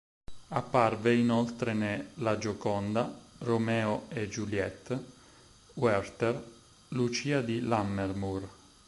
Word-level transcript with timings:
Apparve 0.49 1.13
inoltre 1.13 1.73
ne 1.75 2.07
"La 2.15 2.39
Gioconda", 2.39 3.15
"Roméo 3.37 4.05
et 4.09 4.27
Juliette", 4.29 4.97
"Werther", 5.75 6.43
"Lucia 6.87 7.41
di 7.43 7.59
Lammermoor". 7.59 8.49